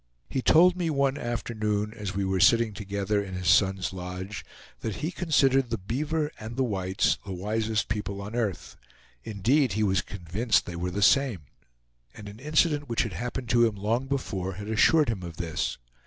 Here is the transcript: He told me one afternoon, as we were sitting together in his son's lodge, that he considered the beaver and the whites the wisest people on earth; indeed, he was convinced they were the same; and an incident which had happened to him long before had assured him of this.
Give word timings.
He 0.27 0.41
told 0.41 0.75
me 0.75 0.89
one 0.89 1.15
afternoon, 1.15 1.93
as 1.93 2.15
we 2.15 2.25
were 2.25 2.39
sitting 2.39 2.73
together 2.73 3.21
in 3.23 3.35
his 3.35 3.47
son's 3.47 3.93
lodge, 3.93 4.43
that 4.79 4.95
he 4.95 5.11
considered 5.11 5.69
the 5.69 5.77
beaver 5.77 6.31
and 6.39 6.55
the 6.57 6.63
whites 6.63 7.19
the 7.23 7.31
wisest 7.33 7.87
people 7.87 8.19
on 8.19 8.35
earth; 8.35 8.77
indeed, 9.23 9.73
he 9.73 9.83
was 9.83 10.01
convinced 10.01 10.65
they 10.65 10.75
were 10.75 10.89
the 10.89 11.03
same; 11.03 11.41
and 12.15 12.27
an 12.27 12.39
incident 12.39 12.89
which 12.89 13.03
had 13.03 13.13
happened 13.13 13.49
to 13.49 13.67
him 13.67 13.75
long 13.75 14.07
before 14.07 14.53
had 14.53 14.69
assured 14.69 15.07
him 15.07 15.21
of 15.21 15.37
this. 15.37 15.77